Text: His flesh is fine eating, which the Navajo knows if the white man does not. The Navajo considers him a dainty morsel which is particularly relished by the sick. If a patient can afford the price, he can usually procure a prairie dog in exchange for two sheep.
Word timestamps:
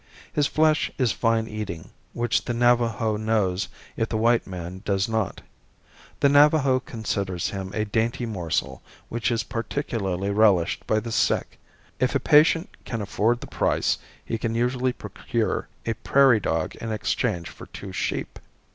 His 0.33 0.47
flesh 0.47 0.89
is 0.97 1.11
fine 1.11 1.47
eating, 1.47 1.91
which 2.13 2.45
the 2.45 2.55
Navajo 2.55 3.17
knows 3.17 3.67
if 3.95 4.09
the 4.09 4.17
white 4.17 4.47
man 4.47 4.81
does 4.83 5.07
not. 5.07 5.41
The 6.21 6.27
Navajo 6.29 6.79
considers 6.79 7.49
him 7.51 7.69
a 7.75 7.85
dainty 7.85 8.25
morsel 8.25 8.81
which 9.09 9.29
is 9.29 9.43
particularly 9.43 10.31
relished 10.31 10.87
by 10.87 11.01
the 11.01 11.11
sick. 11.11 11.59
If 11.99 12.15
a 12.15 12.19
patient 12.19 12.71
can 12.83 12.99
afford 12.99 13.41
the 13.41 13.45
price, 13.45 13.99
he 14.25 14.39
can 14.39 14.55
usually 14.55 14.91
procure 14.91 15.67
a 15.85 15.93
prairie 15.93 16.39
dog 16.39 16.75
in 16.77 16.91
exchange 16.91 17.47
for 17.51 17.67
two 17.67 17.91
sheep. 17.91 18.39